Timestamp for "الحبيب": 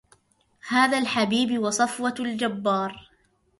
0.97-1.63